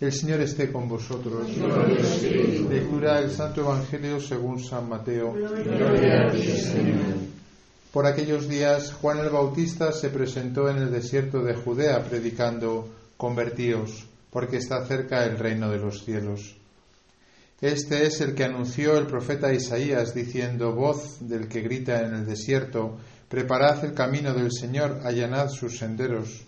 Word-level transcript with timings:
El 0.00 0.12
Señor 0.14 0.40
esté 0.40 0.72
con 0.72 0.88
vosotros. 0.88 1.46
Lectura 2.70 3.20
del 3.20 3.30
Santo 3.30 3.60
Evangelio 3.60 4.18
según 4.18 4.58
San 4.58 4.88
Mateo. 4.88 5.34
Por 7.92 8.06
aquellos 8.06 8.48
días 8.48 8.94
Juan 8.94 9.18
el 9.18 9.28
Bautista 9.28 9.92
se 9.92 10.08
presentó 10.08 10.70
en 10.70 10.78
el 10.78 10.90
desierto 10.90 11.42
de 11.42 11.54
Judea 11.54 12.02
predicando, 12.02 12.88
convertíos, 13.18 14.06
porque 14.30 14.56
está 14.56 14.86
cerca 14.86 15.26
el 15.26 15.36
reino 15.36 15.70
de 15.70 15.78
los 15.78 16.02
cielos. 16.02 16.56
Este 17.60 18.06
es 18.06 18.22
el 18.22 18.34
que 18.34 18.44
anunció 18.44 18.96
el 18.96 19.06
profeta 19.06 19.52
Isaías 19.52 20.14
diciendo, 20.14 20.72
voz 20.72 21.28
del 21.28 21.46
que 21.46 21.60
grita 21.60 22.00
en 22.00 22.14
el 22.14 22.24
desierto, 22.24 22.96
preparad 23.28 23.84
el 23.84 23.92
camino 23.92 24.32
del 24.32 24.50
Señor, 24.50 25.00
allanad 25.04 25.50
sus 25.50 25.76
senderos. 25.76 26.46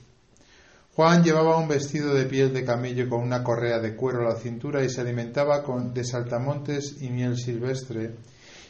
Juan 0.95 1.25
llevaba 1.25 1.57
un 1.57 1.69
vestido 1.69 2.13
de 2.13 2.27
piel 2.27 2.53
de 2.53 2.67
camello 2.67 3.09
con 3.09 3.23
una 3.23 3.43
correa 3.43 3.79
de 3.79 3.97
cuero 3.97 4.21
a 4.21 4.35
la 4.35 4.39
cintura 4.39 4.85
y 4.85 4.91
se 4.91 5.00
alimentaba 5.00 5.64
de 5.91 6.05
saltamontes 6.05 7.00
y 7.00 7.09
miel 7.09 7.39
silvestre. 7.39 8.17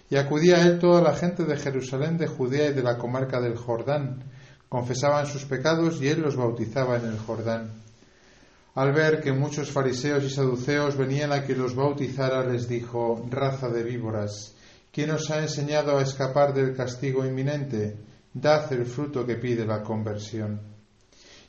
Y 0.08 0.14
acudía 0.14 0.58
a 0.58 0.62
él 0.62 0.78
toda 0.78 1.02
la 1.02 1.16
gente 1.16 1.44
de 1.44 1.56
Jerusalén, 1.56 2.18
de 2.18 2.28
Judea 2.28 2.68
y 2.68 2.74
de 2.74 2.82
la 2.84 2.96
comarca 2.96 3.40
del 3.40 3.56
Jordán. 3.56 4.22
Confesaban 4.68 5.26
sus 5.26 5.46
pecados 5.46 6.00
y 6.00 6.06
él 6.06 6.20
los 6.20 6.36
bautizaba 6.36 6.96
en 6.96 7.06
el 7.06 7.18
Jordán. 7.18 7.72
Al 8.76 8.92
ver 8.92 9.20
que 9.20 9.32
muchos 9.32 9.72
fariseos 9.72 10.22
y 10.22 10.30
saduceos 10.30 10.96
venían 10.96 11.32
a 11.32 11.44
que 11.44 11.56
los 11.56 11.74
bautizara, 11.74 12.46
les 12.46 12.68
dijo, 12.68 13.26
raza 13.30 13.68
de 13.68 13.82
víboras, 13.82 14.54
¿quién 14.92 15.10
os 15.10 15.28
ha 15.32 15.42
enseñado 15.42 15.98
a 15.98 16.02
escapar 16.02 16.54
del 16.54 16.76
castigo 16.76 17.26
inminente? 17.26 17.96
Dad 18.32 18.72
el 18.72 18.86
fruto 18.86 19.26
que 19.26 19.34
pide 19.34 19.66
la 19.66 19.82
conversión. 19.82 20.71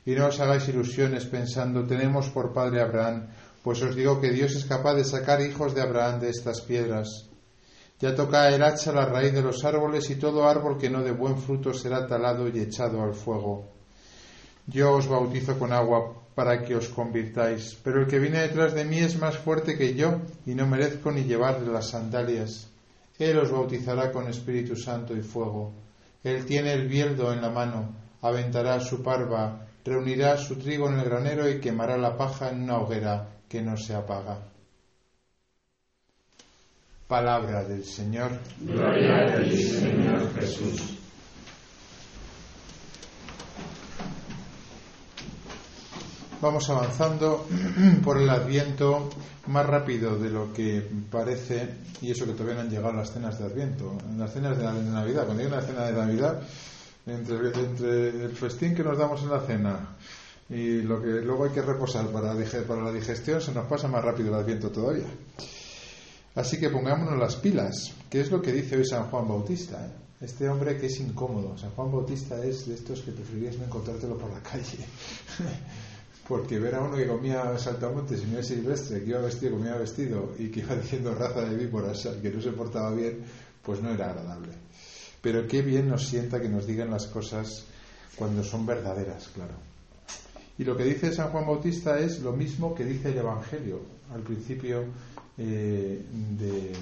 Y 0.06 0.12
no 0.12 0.26
os 0.26 0.38
hagáis 0.40 0.68
ilusiones 0.68 1.24
pensando, 1.24 1.86
tenemos 1.86 2.28
por 2.28 2.52
padre 2.52 2.82
Abraham, 2.82 3.28
pues 3.62 3.80
os 3.82 3.96
digo 3.96 4.20
que 4.20 4.30
Dios 4.30 4.54
es 4.54 4.66
capaz 4.66 4.94
de 4.94 5.04
sacar 5.04 5.40
hijos 5.40 5.74
de 5.74 5.80
Abraham 5.80 6.20
de 6.20 6.28
estas 6.28 6.60
piedras. 6.60 7.30
Ya 7.98 8.14
toca 8.14 8.50
el 8.50 8.62
hacha 8.62 8.92
la 8.92 9.06
raíz 9.06 9.32
de 9.32 9.40
los 9.40 9.64
árboles 9.64 10.10
y 10.10 10.16
todo 10.16 10.46
árbol 10.46 10.76
que 10.76 10.90
no 10.90 11.02
dé 11.02 11.12
buen 11.12 11.38
fruto 11.38 11.72
será 11.72 12.06
talado 12.06 12.48
y 12.48 12.60
echado 12.60 13.02
al 13.02 13.14
fuego. 13.14 13.72
Yo 14.66 14.92
os 14.92 15.08
bautizo 15.08 15.58
con 15.58 15.72
agua 15.72 16.12
para 16.34 16.62
que 16.62 16.74
os 16.74 16.88
convirtáis, 16.88 17.78
pero 17.82 18.00
el 18.00 18.06
que 18.06 18.18
viene 18.18 18.40
detrás 18.40 18.74
de 18.74 18.84
mí 18.84 18.98
es 18.98 19.16
más 19.18 19.38
fuerte 19.38 19.78
que 19.78 19.94
yo 19.94 20.20
y 20.44 20.54
no 20.54 20.66
merezco 20.66 21.12
ni 21.12 21.24
llevarle 21.24 21.72
las 21.72 21.90
sandalias. 21.90 22.68
Él 23.18 23.38
os 23.38 23.50
bautizará 23.50 24.10
con 24.10 24.28
Espíritu 24.28 24.76
Santo 24.76 25.16
y 25.16 25.22
fuego. 25.22 25.72
Él 26.24 26.44
tiene 26.44 26.72
el 26.72 26.88
bieldo 26.88 27.32
en 27.32 27.40
la 27.40 27.50
mano, 27.50 27.94
aventará 28.20 28.80
su 28.80 29.02
parva 29.02 29.63
reunirá 29.84 30.36
su 30.38 30.56
trigo 30.56 30.88
en 30.88 30.98
el 30.98 31.04
granero 31.04 31.48
y 31.48 31.60
quemará 31.60 31.96
la 31.98 32.16
paja 32.16 32.50
en 32.50 32.62
una 32.62 32.78
hoguera 32.78 33.28
que 33.48 33.60
no 33.60 33.76
se 33.76 33.94
apaga. 33.94 34.38
Palabra 37.06 37.64
del 37.64 37.84
Señor. 37.84 38.40
Gloria 38.60 39.16
a 39.16 39.42
ti, 39.42 39.56
Señor 39.56 40.34
Jesús. 40.34 40.98
Vamos 46.40 46.68
avanzando 46.68 47.46
por 48.04 48.20
el 48.20 48.28
Adviento 48.28 49.10
más 49.46 49.66
rápido 49.66 50.18
de 50.18 50.30
lo 50.30 50.52
que 50.52 50.86
parece, 51.10 51.74
y 52.00 52.10
eso 52.10 52.24
que 52.24 52.32
todavía 52.32 52.54
no 52.54 52.60
han 52.62 52.70
llegado 52.70 52.92
las 52.94 53.12
cenas 53.12 53.38
de 53.38 53.44
Adviento. 53.44 53.96
En 54.08 54.18
las 54.18 54.32
cenas 54.32 54.56
de 54.58 54.64
Navidad, 54.64 55.24
cuando 55.24 55.42
hay 55.42 55.48
una 55.48 55.60
cena 55.60 55.84
de 55.84 55.92
Navidad, 55.92 56.42
entre, 57.06 57.48
entre 57.48 58.24
el 58.24 58.36
festín 58.36 58.74
que 58.74 58.82
nos 58.82 58.98
damos 58.98 59.22
en 59.22 59.30
la 59.30 59.40
cena 59.40 59.96
y 60.48 60.82
lo 60.82 61.00
que 61.00 61.08
luego 61.22 61.44
hay 61.44 61.50
que 61.50 61.62
reposar 61.62 62.08
para, 62.08 62.34
la 62.34 62.92
digestión, 62.92 63.40
se 63.40 63.52
nos 63.52 63.66
pasa 63.66 63.88
más 63.88 64.04
rápido 64.04 64.28
el 64.28 64.42
adviento 64.42 64.70
todavía. 64.70 65.06
Así 66.34 66.58
que 66.58 66.68
pongámonos 66.68 67.18
las 67.18 67.36
pilas, 67.36 67.92
que 68.10 68.20
es 68.20 68.30
lo 68.30 68.42
que 68.42 68.52
dice 68.52 68.76
hoy 68.76 68.84
San 68.84 69.04
Juan 69.04 69.26
Bautista. 69.26 69.84
¿eh? 69.86 69.90
Este 70.20 70.48
hombre 70.48 70.76
que 70.76 70.86
es 70.86 71.00
incómodo. 71.00 71.56
San 71.56 71.70
Juan 71.70 71.92
Bautista 71.92 72.44
es 72.44 72.66
de 72.66 72.74
estos 72.74 73.00
que 73.02 73.12
preferirías 73.12 73.56
no 73.56 73.64
encontrártelo 73.64 74.18
por 74.18 74.30
la 74.30 74.40
calle. 74.40 74.78
Porque 76.28 76.58
ver 76.58 76.74
a 76.74 76.80
uno 76.80 76.96
que 76.96 77.06
comía 77.06 77.56
saltamontes 77.58 78.22
y 78.22 78.26
miel 78.26 78.42
silvestre, 78.42 79.02
que 79.04 79.10
iba 79.10 79.20
vestido, 79.20 79.56
comía 79.56 79.76
vestido 79.76 80.34
y 80.38 80.48
que 80.48 80.60
iba 80.60 80.74
diciendo 80.74 81.14
raza 81.14 81.42
de 81.42 81.54
víboras, 81.56 82.08
que 82.20 82.30
no 82.30 82.40
se 82.40 82.52
portaba 82.52 82.90
bien, 82.92 83.22
pues 83.62 83.82
no 83.82 83.90
era 83.90 84.10
agradable. 84.10 84.63
Pero 85.24 85.48
qué 85.48 85.62
bien 85.62 85.88
nos 85.88 86.06
sienta 86.06 86.38
que 86.38 86.50
nos 86.50 86.66
digan 86.66 86.90
las 86.90 87.06
cosas 87.06 87.64
cuando 88.14 88.44
son 88.44 88.66
verdaderas, 88.66 89.28
claro. 89.28 89.54
Y 90.58 90.64
lo 90.64 90.76
que 90.76 90.84
dice 90.84 91.14
San 91.14 91.30
Juan 91.30 91.46
Bautista 91.46 91.98
es 91.98 92.20
lo 92.20 92.34
mismo 92.34 92.74
que 92.74 92.84
dice 92.84 93.08
el 93.08 93.16
Evangelio 93.16 93.80
al 94.12 94.20
principio 94.20 94.84
eh, 95.38 96.04
de, 96.38 96.72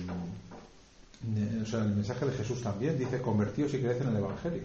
o 1.63 1.67
sea, 1.67 1.85
el 1.85 1.95
mensaje 1.95 2.27
de 2.27 2.33
Jesús 2.33 2.61
también 2.61 2.99
dice 2.99 3.23
convertidos 3.23 3.75
y 3.75 3.79
creed 3.79 4.03
en 4.03 4.09
el 4.09 4.17
Evangelio. 4.17 4.65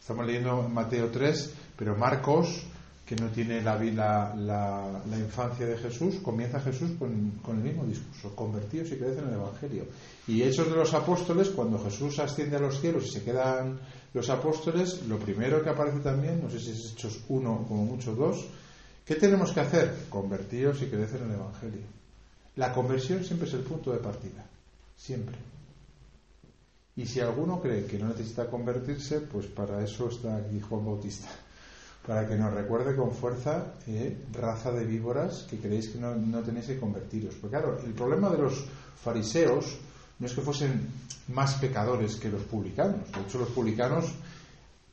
Estamos 0.00 0.24
leyendo 0.26 0.62
Mateo 0.62 1.10
3, 1.10 1.52
pero 1.76 1.94
Marcos 1.96 2.64
que 3.10 3.16
no 3.16 3.28
tiene 3.30 3.60
la, 3.60 3.74
la, 3.76 5.02
la, 5.04 5.18
infancia 5.18 5.66
de 5.66 5.76
Jesús, 5.76 6.20
comienza 6.22 6.60
Jesús 6.60 6.92
con, 6.96 7.10
el 7.48 7.56
mismo 7.56 7.84
discurso, 7.84 8.36
convertidos 8.36 8.92
y 8.92 8.98
crecen 8.98 9.24
en 9.24 9.30
el 9.30 9.34
Evangelio. 9.34 9.84
Y 10.28 10.42
Hechos 10.42 10.70
de 10.70 10.76
los 10.76 10.94
Apóstoles, 10.94 11.48
cuando 11.48 11.82
Jesús 11.82 12.20
asciende 12.20 12.54
a 12.54 12.60
los 12.60 12.80
cielos 12.80 13.06
y 13.06 13.10
se 13.10 13.24
quedan 13.24 13.80
los 14.14 14.30
apóstoles, 14.30 15.02
lo 15.08 15.18
primero 15.18 15.60
que 15.60 15.70
aparece 15.70 15.98
también, 15.98 16.40
no 16.40 16.48
sé 16.48 16.60
si 16.60 16.70
es 16.70 16.92
Hechos 16.92 17.24
uno 17.30 17.64
como 17.66 17.84
mucho 17.84 18.14
dos, 18.14 18.46
¿qué 19.04 19.16
tenemos 19.16 19.50
que 19.50 19.58
hacer? 19.58 19.92
Convertidos 20.08 20.80
y 20.82 20.86
crecen 20.86 21.24
en 21.24 21.30
el 21.30 21.40
Evangelio. 21.40 21.86
La 22.54 22.72
conversión 22.72 23.24
siempre 23.24 23.48
es 23.48 23.54
el 23.54 23.62
punto 23.62 23.90
de 23.90 23.98
partida, 23.98 24.46
siempre. 24.96 25.36
Y 26.94 27.06
si 27.06 27.18
alguno 27.18 27.60
cree 27.60 27.86
que 27.86 27.98
no 27.98 28.06
necesita 28.06 28.46
convertirse, 28.46 29.22
pues 29.22 29.46
para 29.46 29.82
eso 29.82 30.08
está 30.10 30.36
aquí 30.36 30.60
Juan 30.60 30.86
Bautista 30.86 31.28
para 32.06 32.26
que 32.26 32.36
nos 32.36 32.52
recuerde 32.52 32.96
con 32.96 33.12
fuerza, 33.12 33.74
eh, 33.86 34.24
raza 34.32 34.72
de 34.72 34.84
víboras, 34.84 35.46
que 35.48 35.58
creéis 35.58 35.90
que 35.90 35.98
no, 35.98 36.42
tenéis 36.42 36.66
que 36.66 36.78
convertiros. 36.78 37.34
Porque 37.34 37.56
claro, 37.56 37.78
el 37.84 37.92
problema 37.92 38.30
de 38.30 38.38
los 38.38 38.64
fariseos 39.02 39.78
no 40.18 40.26
es 40.26 40.32
que 40.32 40.40
fuesen 40.40 40.88
más 41.28 41.54
pecadores 41.54 42.16
que 42.16 42.30
los 42.30 42.42
publicanos. 42.42 43.10
De 43.12 43.20
hecho, 43.20 43.38
los 43.38 43.50
publicanos 43.50 44.06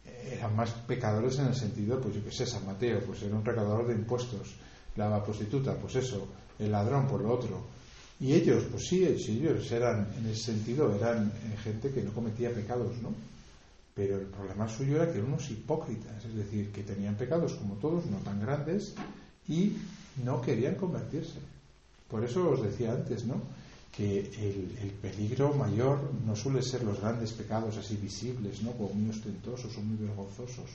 eh, 0.05 0.35
eran 0.37 0.55
más 0.55 0.71
pecadores 0.85 1.39
en 1.39 1.47
el 1.47 1.55
sentido, 1.55 1.99
pues 1.99 2.15
yo 2.15 2.23
qué 2.23 2.31
sé, 2.31 2.45
San 2.45 2.65
Mateo, 2.65 2.99
pues 3.05 3.21
era 3.23 3.35
un 3.35 3.45
recaudador 3.45 3.87
de 3.87 3.93
impuestos, 3.93 4.55
la 4.95 5.23
prostituta, 5.23 5.75
pues 5.75 5.95
eso, 5.95 6.27
el 6.59 6.71
ladrón 6.71 7.07
por 7.07 7.21
lo 7.21 7.33
otro. 7.33 7.77
Y 8.19 8.33
ellos, 8.33 8.63
pues 8.71 8.87
sí, 8.87 9.05
ellos 9.05 9.71
eran, 9.71 10.07
en 10.17 10.25
ese 10.27 10.51
sentido, 10.51 10.93
eran 10.95 11.27
eh, 11.27 11.57
gente 11.63 11.91
que 11.91 12.01
no 12.01 12.11
cometía 12.11 12.51
pecados, 12.51 12.97
¿no? 13.01 13.13
Pero 13.97 14.15
el 14.15 14.27
problema 14.27 14.69
suyo 14.69 14.97
era 14.97 15.11
que 15.11 15.17
eran 15.17 15.33
unos 15.33 15.49
hipócritas, 15.49 16.23
es 16.23 16.35
decir, 16.35 16.71
que 16.71 16.83
tenían 16.83 17.15
pecados 17.15 17.53
como 17.53 17.73
todos, 17.81 18.05
no 18.05 18.17
tan 18.19 18.39
grandes, 18.39 18.93
y 19.47 19.73
no 20.23 20.39
querían 20.39 20.75
convertirse. 20.75 21.39
Por 22.07 22.23
eso 22.23 22.47
os 22.47 22.61
decía 22.61 22.93
antes, 22.93 23.25
¿no? 23.25 23.41
Que 23.91 24.19
el, 24.19 24.91
peligro 25.01 25.51
mayor 25.55 26.13
no 26.27 26.35
suele 26.35 26.61
ser 26.61 26.83
los 26.83 27.01
grandes 27.01 27.33
pecados 27.33 27.75
así 27.77 27.97
visibles, 27.97 28.61
¿no? 28.61 28.73
Como 28.73 28.93
muy 28.93 29.09
ostentosos 29.09 29.75
o 29.75 29.81
muy 29.81 29.97
vergonzosos, 29.97 30.69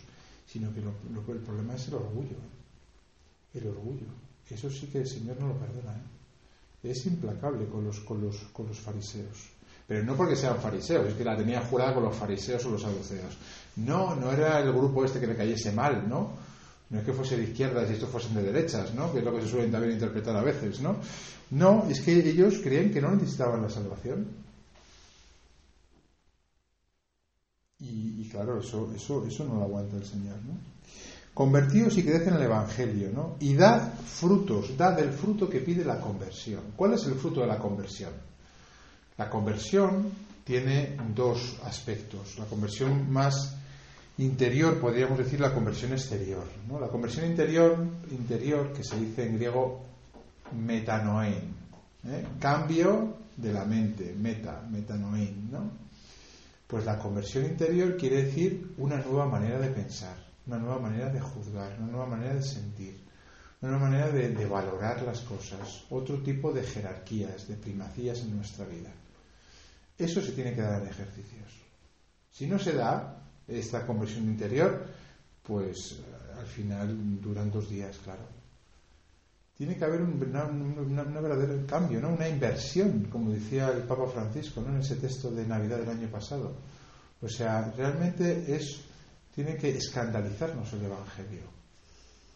sino 0.44 0.75
que 0.75 0.81
lo, 0.81 0.91
el 1.33 1.41
problema 1.43 1.77
es 1.77 1.87
el 1.87 1.94
orgullo. 1.94 2.43
El 3.54 3.69
orgullo. 3.69 4.10
Eso 4.50 4.69
sí 4.69 4.89
que 4.89 4.99
el 4.99 5.06
Señor 5.06 5.39
no 5.39 5.47
lo 5.47 5.59
perdona. 5.59 5.94
¿eh? 5.94 6.91
Es 6.91 7.06
implacable 7.06 7.66
con 7.69 7.84
los 7.84 8.81
fariseos. 8.81 9.53
Pero 9.87 10.04
no 10.04 10.16
porque 10.16 10.37
sean 10.37 10.59
fariseos, 10.59 11.09
es 11.09 11.15
que 11.15 11.25
la 11.25 11.37
tenía 11.37 11.60
jurada 11.62 11.94
con 11.94 12.04
los 12.04 12.16
fariseos 12.16 12.65
o 12.65 12.70
los 12.70 12.82
saduceos. 12.82 13.37
No, 13.76 14.15
no 14.15 14.32
era 14.32 14.60
el 14.60 14.72
grupo 14.72 15.04
este 15.04 15.20
que 15.20 15.26
le 15.26 15.37
cayese 15.37 15.72
mal, 15.72 16.09
¿no? 16.09 16.32
No 16.91 16.98
es 16.98 17.04
que 17.04 17.12
fuese 17.12 17.37
de 17.37 17.44
izquierdas 17.44 17.88
y 17.91 17.94
estos 17.94 18.10
fuesen 18.10 18.34
de 18.34 18.42
derechas, 18.42 18.94
¿no? 18.94 19.10
Que 19.12 19.21
es 19.21 19.25
lo 19.25 19.34
que 19.34 19.42
se 19.42 19.48
suele 19.48 19.69
también 19.69 19.94
interpretar 19.94 20.37
a 20.37 20.42
veces, 20.42 20.80
¿no? 20.80 20.97
No, 21.51 21.86
es 21.89 22.01
que 22.01 22.12
ellos 22.12 22.60
creían 22.62 22.91
que 22.91 23.01
no 23.01 23.10
necesitaban 23.10 23.62
la 23.62 23.71
salvación. 23.71 24.27
Y, 27.80 28.28
claro, 28.28 28.60
eso, 28.60 28.92
eso, 28.95 29.27
eso 29.27 29.45
no 29.45 29.56
lo 29.56 29.65
aguanta 29.65 29.97
el 29.97 30.04
Señor, 30.04 30.36
¿no? 30.47 30.56
Convertíos 31.34 31.97
y 31.97 32.04
crecen 32.04 32.28
en 32.28 32.34
el 32.34 32.42
Evangelio, 32.42 33.10
¿no? 33.12 33.36
Y 33.41 33.54
dad 33.54 33.95
frutos, 33.95 34.77
dad 34.77 34.98
el 35.01 35.12
fruto 35.12 35.48
que 35.48 35.60
pide 35.60 35.84
la 35.84 35.98
conversión. 35.98 36.72
¿Cuál 36.77 36.92
es 36.92 37.04
el 37.06 37.15
fruto 37.15 37.41
de 37.41 37.47
la 37.47 37.59
conversión? 37.59 38.12
La 39.22 39.30
conversión 39.30 40.10
tiene 40.42 40.97
dos 41.15 41.57
aspectos. 41.63 42.36
La 42.41 42.45
conversión 42.47 43.09
más 43.09 43.54
interior, 44.19 44.80
podríamos 44.80 45.16
decir 45.16 45.39
la 45.39 45.54
conversión 45.54 45.92
exterior. 45.92 46.42
¿no? 46.69 46.80
La 46.80 46.89
conversión 46.89 47.27
interior, 47.27 47.78
interior, 48.10 48.72
que 48.72 48.83
se 48.83 48.98
dice 48.98 49.24
en 49.24 49.36
griego 49.36 49.80
metanoen, 50.57 51.54
¿eh? 52.04 52.27
cambio 52.41 53.15
de 53.36 53.53
la 53.53 53.65
mente, 53.65 54.13
meta, 54.19 54.60
metanoen. 54.69 55.53
¿no? 55.53 55.71
Pues 56.66 56.84
la 56.84 56.98
conversión 56.98 57.45
interior 57.45 57.97
quiere 57.97 58.25
decir 58.25 58.75
una 58.78 58.97
nueva 58.97 59.27
manera 59.27 59.60
de 59.60 59.68
pensar, 59.68 60.16
una 60.48 60.59
nueva 60.59 60.80
manera 60.80 61.10
de 61.10 61.21
juzgar, 61.21 61.77
una 61.78 61.92
nueva 61.92 62.07
manera 62.07 62.34
de 62.34 62.42
sentir, 62.42 62.98
una 63.60 63.78
manera 63.78 64.09
de, 64.09 64.30
de 64.30 64.47
valorar 64.47 65.01
las 65.03 65.21
cosas, 65.21 65.84
otro 65.91 66.21
tipo 66.25 66.51
de 66.53 66.65
jerarquías, 66.65 67.47
de 67.47 67.54
primacías 67.54 68.18
en 68.22 68.36
nuestra 68.36 68.66
vida. 68.66 68.91
Eso 69.98 70.21
se 70.21 70.33
tiene 70.33 70.54
que 70.54 70.62
dar 70.62 70.83
en 70.83 70.89
ejercicios. 70.89 71.50
Si 72.30 72.47
no 72.47 72.59
se 72.59 72.72
da 72.72 73.22
esta 73.47 73.86
conversión 73.86 74.24
interior, 74.24 74.86
pues 75.42 76.00
al 76.39 76.47
final 76.47 77.21
duran 77.21 77.50
dos 77.50 77.68
días, 77.68 77.98
claro. 77.98 78.22
Tiene 79.56 79.77
que 79.77 79.84
haber 79.84 80.00
un, 80.00 80.18
verdadero 80.18 81.66
cambio, 81.66 82.00
¿no? 82.00 82.15
una 82.15 82.28
inversión, 82.28 83.04
como 83.10 83.30
decía 83.30 83.68
el 83.68 83.83
Papa 83.83 84.09
Francisco 84.09 84.60
¿no? 84.60 84.74
en 84.74 84.80
ese 84.80 84.97
texto 84.97 85.30
de 85.30 85.47
Navidad 85.47 85.78
del 85.78 85.91
año 85.91 86.09
pasado. 86.09 86.56
O 87.21 87.28
sea, 87.28 87.72
realmente 87.77 88.56
es, 88.56 88.80
tiene 89.34 89.56
que 89.56 89.77
escandalizarnos 89.77 90.72
el 90.72 90.84
Evangelio. 90.84 91.42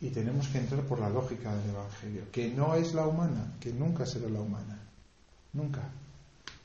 Y 0.00 0.11
tenemos 0.11 0.47
que 0.49 0.58
entrar 0.58 0.82
por 0.82 1.00
la 1.00 1.08
lógica 1.08 1.56
del 1.56 1.70
Evangelio, 1.70 2.31
que 2.31 2.49
no 2.49 2.75
es 2.75 2.93
la 2.94 3.06
humana, 3.06 3.55
que 3.58 3.73
nunca 3.73 4.05
será 4.05 4.29
la 4.29 4.41
humana. 4.41 4.79
Nunca. 5.55 5.91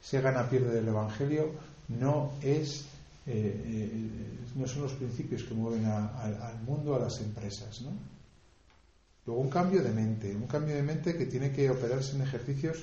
Se 0.01 0.21
gana 0.21 0.49
pierde 0.49 0.75
del 0.75 0.87
Evangelio 0.87 1.51
no 1.87 2.31
es 2.41 2.85
eh, 3.27 3.61
eh, 3.65 4.09
no 4.55 4.67
son 4.67 4.83
los 4.83 4.93
principios 4.93 5.43
que 5.43 5.53
mueven 5.53 5.85
al 5.85 6.61
mundo, 6.65 6.95
a 6.95 6.99
las 6.99 7.21
empresas. 7.21 7.81
¿no? 7.81 7.91
Luego 9.25 9.41
un 9.41 9.49
cambio 9.49 9.83
de 9.83 9.91
mente, 9.91 10.35
un 10.35 10.47
cambio 10.47 10.75
de 10.75 10.83
mente 10.83 11.15
que 11.15 11.27
tiene 11.27 11.51
que 11.51 11.69
operarse 11.69 12.15
en 12.15 12.23
ejercicios 12.23 12.79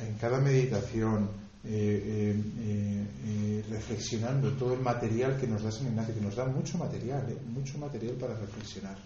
en 0.00 0.14
cada 0.14 0.40
meditación, 0.40 1.28
eh, 1.64 2.34
reflexionando 3.70 4.52
todo 4.52 4.74
el 4.74 4.80
material 4.80 5.38
que 5.38 5.46
nos 5.46 5.62
da 5.62 5.70
San 5.70 5.86
Ignacio, 5.86 6.14
que 6.14 6.20
nos 6.20 6.34
da 6.34 6.46
mucho 6.46 6.78
material, 6.78 7.24
mucho 7.46 7.78
material 7.78 8.14
para 8.14 8.34
reflexionar. 8.34 8.96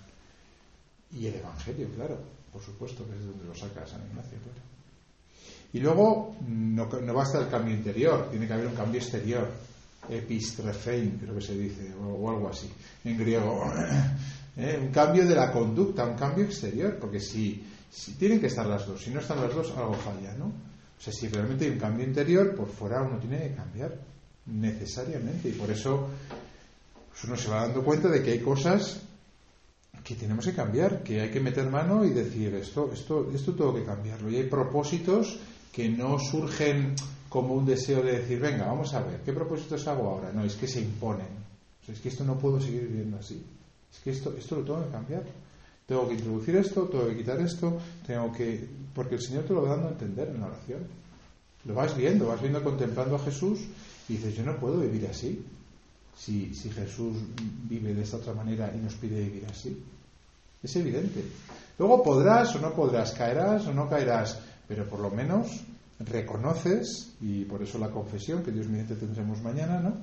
Y 1.12 1.26
el 1.26 1.34
Evangelio, 1.34 1.88
claro, 1.94 2.18
por 2.52 2.62
supuesto 2.62 3.04
que 3.06 3.16
es 3.16 3.26
donde 3.26 3.44
lo 3.44 3.54
saca 3.54 3.86
San 3.86 4.06
Ignacio, 4.06 4.38
claro. 4.38 4.74
Y 5.72 5.80
luego 5.80 6.36
no, 6.46 6.86
no 6.86 7.14
basta 7.14 7.40
el 7.40 7.48
cambio 7.48 7.74
interior, 7.74 8.28
tiene 8.30 8.46
que 8.46 8.52
haber 8.52 8.66
un 8.66 8.74
cambio 8.74 9.00
exterior 9.00 9.48
epistrefein, 10.08 11.18
creo 11.18 11.34
que 11.34 11.40
se 11.40 11.56
dice, 11.56 11.92
o, 11.94 12.30
algo 12.30 12.48
así, 12.48 12.70
en 13.04 13.18
griego. 13.18 13.64
¿Eh? 14.56 14.78
Un 14.80 14.88
cambio 14.88 15.26
de 15.26 15.34
la 15.34 15.50
conducta, 15.50 16.04
un 16.04 16.14
cambio 16.14 16.44
exterior, 16.44 16.96
porque 17.00 17.18
si, 17.18 17.64
si 17.90 18.12
tienen 18.12 18.40
que 18.40 18.46
estar 18.46 18.66
las 18.66 18.86
dos, 18.86 19.02
si 19.02 19.10
no 19.10 19.20
están 19.20 19.40
las 19.40 19.52
dos, 19.52 19.72
algo 19.76 19.94
falla, 19.94 20.32
¿no? 20.34 20.46
O 20.46 21.00
sea, 21.00 21.12
si 21.12 21.26
realmente 21.26 21.64
hay 21.64 21.72
un 21.72 21.78
cambio 21.78 22.06
interior, 22.06 22.54
por 22.54 22.68
fuera 22.68 23.02
uno 23.02 23.18
tiene 23.18 23.48
que 23.48 23.54
cambiar, 23.54 23.98
necesariamente, 24.46 25.48
y 25.48 25.52
por 25.52 25.70
eso 25.70 26.08
pues, 27.10 27.24
uno 27.24 27.36
se 27.36 27.48
va 27.48 27.62
dando 27.62 27.82
cuenta 27.82 28.08
de 28.08 28.22
que 28.22 28.32
hay 28.32 28.40
cosas 28.40 29.00
que 30.04 30.14
tenemos 30.14 30.44
que 30.44 30.52
cambiar, 30.52 31.02
que 31.02 31.22
hay 31.22 31.30
que 31.30 31.40
meter 31.40 31.70
mano 31.70 32.04
y 32.04 32.10
decir 32.10 32.54
esto, 32.54 32.90
esto, 32.92 33.30
esto 33.34 33.54
tengo 33.54 33.74
que 33.74 33.84
cambiarlo. 33.84 34.30
Y 34.30 34.36
hay 34.36 34.44
propósitos 34.44 35.38
que 35.72 35.88
no 35.88 36.18
surgen 36.18 36.94
como 37.30 37.54
un 37.54 37.64
deseo 37.64 38.02
de 38.02 38.20
decir, 38.20 38.38
venga, 38.38 38.66
vamos 38.66 38.92
a 38.94 39.00
ver, 39.00 39.22
¿qué 39.24 39.32
propósitos 39.32 39.88
hago 39.88 40.08
ahora? 40.08 40.30
No, 40.30 40.44
es 40.44 40.54
que 40.56 40.68
se 40.68 40.80
imponen. 40.80 41.26
es 41.88 41.98
que 42.00 42.10
esto 42.10 42.22
no 42.22 42.38
puedo 42.38 42.60
seguir 42.60 42.86
viviendo 42.86 43.16
así. 43.16 43.42
Es 43.92 43.98
que 44.00 44.10
esto, 44.10 44.34
esto 44.38 44.56
lo 44.56 44.62
tengo 44.62 44.84
que 44.84 44.90
cambiar. 44.90 45.24
Tengo 45.86 46.06
que 46.06 46.14
introducir 46.14 46.56
esto, 46.56 46.82
tengo 46.84 47.08
que 47.08 47.16
quitar 47.16 47.40
esto, 47.40 47.78
tengo 48.06 48.30
que... 48.32 48.68
Porque 48.94 49.16
el 49.16 49.22
Señor 49.22 49.44
te 49.44 49.54
lo 49.54 49.62
va 49.62 49.70
dando 49.70 49.88
a 49.88 49.92
entender 49.92 50.28
en 50.28 50.40
la 50.40 50.46
oración. 50.48 50.80
Lo 51.64 51.74
vas 51.74 51.96
viendo, 51.96 52.26
vas 52.26 52.40
viendo 52.40 52.62
contemplando 52.62 53.16
a 53.16 53.18
Jesús 53.20 53.60
y 54.08 54.14
dices, 54.14 54.36
yo 54.36 54.44
no 54.44 54.56
puedo 54.56 54.80
vivir 54.80 55.06
así. 55.06 55.44
Si, 56.16 56.54
si 56.54 56.70
Jesús 56.70 57.16
vive 57.68 57.94
de 57.94 58.02
esta 58.02 58.18
otra 58.18 58.34
manera 58.34 58.72
y 58.72 58.78
nos 58.78 58.94
pide 58.94 59.20
vivir 59.20 59.46
así. 59.50 59.82
Es 60.64 60.74
evidente. 60.76 61.22
Luego 61.78 62.02
podrás 62.02 62.56
o 62.56 62.58
no 62.58 62.72
podrás, 62.72 63.12
caerás 63.12 63.66
o 63.66 63.74
no 63.74 63.88
caerás, 63.88 64.40
pero 64.66 64.88
por 64.88 65.00
lo 65.00 65.10
menos 65.10 65.60
reconoces, 66.00 67.12
y 67.20 67.44
por 67.44 67.62
eso 67.62 67.78
la 67.78 67.90
confesión, 67.90 68.42
que 68.42 68.50
Dios 68.50 68.66
mediante 68.66 68.96
tendremos 68.96 69.42
mañana, 69.42 69.78
¿no? 69.80 69.94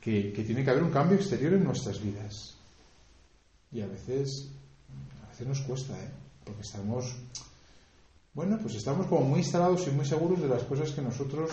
que, 0.00 0.32
tiene 0.32 0.64
que 0.64 0.70
haber 0.70 0.82
un 0.82 0.90
cambio 0.90 1.16
exterior 1.16 1.52
en 1.52 1.64
nuestras 1.64 2.00
vidas. 2.02 2.54
Y 3.72 3.82
a 3.82 3.86
veces, 3.86 4.48
a 5.22 5.28
veces 5.28 5.46
nos 5.46 5.60
cuesta, 5.60 5.92
¿eh? 5.92 6.08
porque 6.44 6.62
estamos, 6.62 7.14
bueno, 8.32 8.58
pues 8.60 8.76
estamos 8.76 9.06
como 9.06 9.26
muy 9.26 9.40
instalados 9.40 9.86
y 9.86 9.90
muy 9.90 10.06
seguros 10.06 10.40
de 10.40 10.48
las 10.48 10.62
cosas 10.62 10.92
que 10.92 11.02
nosotros 11.02 11.50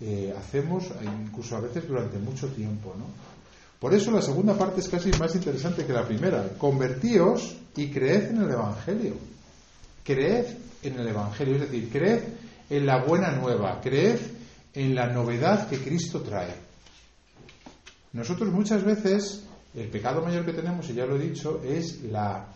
eh, 0.00 0.32
hacemos, 0.38 0.84
incluso 1.24 1.56
a 1.56 1.60
veces 1.60 1.88
durante 1.88 2.18
mucho 2.18 2.46
tiempo. 2.48 2.94
¿no? 2.96 3.04
Por 3.80 3.94
eso 3.94 4.10
la 4.10 4.20
segunda 4.20 4.56
parte 4.56 4.80
es 4.80 4.88
casi 4.88 5.10
más 5.12 5.34
interesante 5.34 5.86
que 5.86 5.92
la 5.94 6.06
primera. 6.06 6.50
Convertíos 6.58 7.56
y 7.74 7.90
creed 7.90 8.30
en 8.30 8.42
el 8.42 8.50
Evangelio. 8.50 9.14
Creed 10.04 10.44
en 10.82 11.00
el 11.00 11.08
Evangelio, 11.08 11.54
es 11.54 11.62
decir, 11.62 11.90
creed 11.90 12.20
en 12.68 12.84
la 12.84 13.02
buena 13.02 13.32
nueva, 13.32 13.80
creed 13.80 14.18
en 14.74 14.94
la 14.94 15.06
novedad 15.06 15.66
que 15.66 15.78
Cristo 15.78 16.20
trae. 16.20 16.54
Nosotros 18.12 18.52
muchas 18.52 18.84
veces, 18.84 19.44
el 19.74 19.88
pecado 19.88 20.20
mayor 20.22 20.44
que 20.44 20.52
tenemos, 20.52 20.88
y 20.90 20.94
ya 20.94 21.06
lo 21.06 21.16
he 21.16 21.20
dicho, 21.20 21.62
es 21.64 22.02
la, 22.02 22.48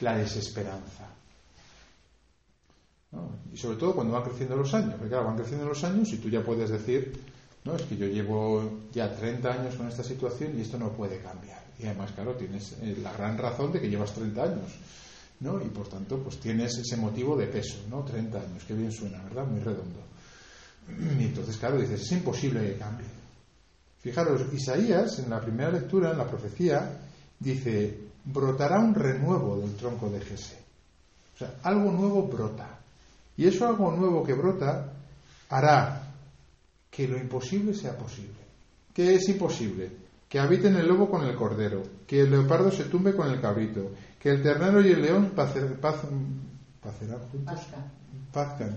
desesperanza. 0.00 1.08
Y 3.52 3.56
sobre 3.56 3.76
todo 3.76 3.94
cuando 3.94 4.14
van 4.14 4.22
creciendo 4.22 4.56
los 4.56 4.72
años, 4.72 4.94
porque 4.94 5.08
claro, 5.08 5.26
van 5.26 5.36
creciendo 5.36 5.66
los 5.66 5.82
años 5.84 6.10
y 6.12 6.18
tú 6.18 6.30
ya 6.30 6.42
puedes 6.42 6.70
decir, 6.70 7.12
no, 7.64 7.76
es 7.76 7.82
que 7.82 7.96
yo 7.96 8.06
llevo 8.06 8.80
ya 8.92 9.14
30 9.14 9.48
años 9.48 9.74
con 9.74 9.88
esta 9.88 10.02
situación 10.02 10.58
y 10.58 10.62
esto 10.62 10.78
no 10.78 10.92
puede 10.92 11.20
cambiar. 11.20 11.62
Y 11.78 11.86
además, 11.86 12.12
claro, 12.12 12.34
tienes 12.34 12.72
eh, 12.80 12.96
la 13.02 13.12
gran 13.12 13.36
razón 13.36 13.72
de 13.72 13.80
que 13.80 13.88
llevas 13.88 14.12
30 14.14 14.42
años. 14.42 14.70
¿no? 15.40 15.60
Y 15.60 15.68
por 15.68 15.88
tanto, 15.88 16.18
pues 16.18 16.38
tienes 16.38 16.76
ese 16.78 16.96
motivo 16.96 17.36
de 17.36 17.46
peso, 17.46 17.78
¿no? 17.88 18.04
30 18.04 18.38
años, 18.38 18.64
que 18.64 18.74
bien 18.74 18.92
suena, 18.92 19.22
¿verdad? 19.22 19.46
Muy 19.46 19.60
redondo. 19.60 20.00
Y 21.18 21.24
entonces, 21.24 21.56
claro, 21.56 21.78
dices, 21.78 22.02
es 22.02 22.12
imposible 22.12 22.60
que 22.60 22.78
cambie. 22.78 23.06
Fijaros, 24.00 24.52
Isaías, 24.52 25.18
en 25.18 25.30
la 25.30 25.40
primera 25.40 25.70
lectura, 25.70 26.10
en 26.10 26.18
la 26.18 26.26
profecía, 26.26 26.98
dice, 27.38 27.98
brotará 28.24 28.78
un 28.78 28.94
renuevo 28.94 29.58
del 29.58 29.74
tronco 29.76 30.08
de 30.08 30.20
Jesé. 30.20 30.58
O 31.34 31.38
sea, 31.38 31.54
algo 31.62 31.90
nuevo 31.92 32.26
brota. 32.26 32.78
Y 33.36 33.46
eso 33.46 33.66
algo 33.66 33.92
nuevo 33.92 34.24
que 34.24 34.34
brota 34.34 34.92
hará 35.48 35.99
que 36.90 37.06
lo 37.06 37.16
imposible 37.16 37.74
sea 37.74 37.96
posible. 37.96 38.40
¿Qué 38.92 39.14
es 39.14 39.28
imposible? 39.28 39.90
Que 40.28 40.38
habiten 40.38 40.76
el 40.76 40.86
lobo 40.86 41.10
con 41.10 41.24
el 41.24 41.34
cordero, 41.34 41.82
que 42.06 42.20
el 42.20 42.30
leopardo 42.30 42.70
se 42.70 42.84
tumbe 42.84 43.14
con 43.14 43.30
el 43.30 43.40
cabrito, 43.40 43.92
que 44.20 44.30
el 44.30 44.42
ternero 44.42 44.80
y 44.80 44.92
el 44.92 45.02
león 45.02 45.32
pacerán 45.34 45.78
juntos. 47.30 47.60
Pazcan. 48.32 48.76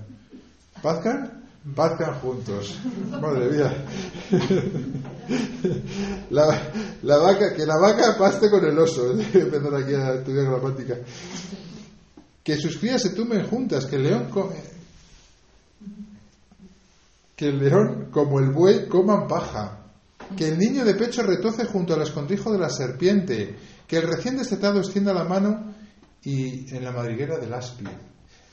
¿Pazcan? 0.82 1.44
Pazcan 1.76 2.14
juntos. 2.20 2.80
Madre 3.22 3.50
mía. 3.50 3.86
La, 6.30 7.18
vaca, 7.18 7.54
que 7.54 7.66
la 7.66 7.78
vaca 7.78 8.18
paste 8.18 8.50
con 8.50 8.66
el 8.66 8.78
oso. 8.78 9.12
Empezar 9.34 9.76
aquí 9.76 9.94
a 9.94 10.16
estudiar 10.16 10.46
gramática. 10.46 10.98
Que 12.44 12.58
sus 12.58 12.78
crías 12.78 13.02
se 13.02 13.12
tumben 13.12 13.48
juntas, 13.48 13.86
que 13.86 13.96
el 13.96 14.04
león 14.04 14.30
que 17.44 17.50
el 17.50 17.60
león 17.60 18.08
como 18.10 18.40
el 18.40 18.52
buey 18.52 18.88
coman 18.88 19.28
paja, 19.28 19.80
que 20.38 20.48
el 20.48 20.58
niño 20.58 20.86
de 20.86 20.96
pecho 20.96 21.24
retoce 21.24 21.66
junto 21.66 21.94
al 21.94 22.02
escondrijo 22.02 22.54
de 22.54 22.58
la 22.58 22.70
serpiente, 22.70 23.58
que 23.86 23.98
el 23.98 24.04
recién 24.04 24.38
destetado 24.38 24.80
extienda 24.80 25.14
la 25.14 25.26
mano 25.26 25.76
y 26.24 26.74
en 26.74 26.86
la 26.86 26.94
madriguera 26.94 27.38
del 27.38 27.54
áspid. 27.54 27.90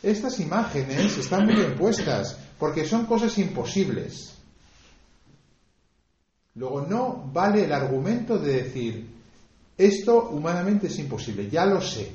Estas 0.03 0.41
imágenes 0.41 1.17
están 1.17 1.45
muy 1.45 1.55
bien 1.55 1.77
puestas 1.77 2.37
porque 2.59 2.85
son 2.85 3.07
cosas 3.07 3.39
imposibles. 3.39 4.35
Luego 6.57 6.81
no 6.81 7.31
vale 7.33 7.67
el 7.67 7.73
argumento 7.73 8.39
de 8.39 8.55
decir 8.55 9.07
esto 9.79 10.31
humanamente 10.31 10.89
es 10.89 10.99
imposible, 10.99 11.49
ya 11.49 11.65
lo 11.65 11.81
sé, 11.81 12.11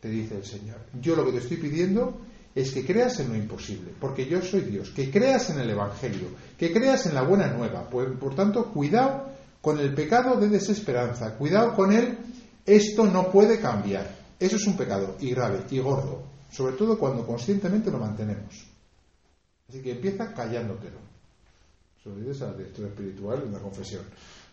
te 0.00 0.08
dice 0.08 0.36
el 0.36 0.44
Señor. 0.46 0.78
Yo 0.98 1.14
lo 1.14 1.26
que 1.26 1.32
te 1.32 1.38
estoy 1.38 1.58
pidiendo 1.58 2.22
es 2.54 2.70
que 2.70 2.84
creas 2.84 3.18
en 3.20 3.30
lo 3.30 3.36
imposible, 3.36 3.92
porque 3.98 4.26
yo 4.26 4.40
soy 4.40 4.60
Dios, 4.60 4.90
que 4.90 5.10
creas 5.10 5.50
en 5.50 5.58
el 5.58 5.70
Evangelio, 5.70 6.28
que 6.56 6.72
creas 6.72 7.06
en 7.06 7.14
la 7.14 7.22
buena 7.22 7.48
nueva. 7.48 7.88
Por, 7.90 8.16
por 8.18 8.34
tanto, 8.34 8.72
cuidado 8.72 9.26
con 9.60 9.80
el 9.80 9.92
pecado 9.94 10.38
de 10.38 10.48
desesperanza, 10.48 11.34
cuidado 11.36 11.74
con 11.74 11.92
él, 11.92 12.16
esto 12.64 13.06
no 13.06 13.30
puede 13.30 13.58
cambiar. 13.58 14.08
Eso 14.38 14.56
es 14.56 14.66
un 14.66 14.76
pecado 14.76 15.16
y 15.20 15.30
grave 15.30 15.62
y 15.70 15.78
gordo, 15.80 16.22
sobre 16.50 16.76
todo 16.76 16.98
cuando 16.98 17.26
conscientemente 17.26 17.90
lo 17.90 17.98
mantenemos. 17.98 18.66
Así 19.68 19.80
que 19.80 19.92
empieza 19.92 20.32
callándotelo. 20.32 20.98
Se 22.02 22.10
lo 22.10 22.16
dices 22.16 22.42
al 22.42 22.56
director 22.56 22.86
espiritual 22.86 23.42
en 23.46 23.52
la 23.52 23.58
confesión, 23.58 24.02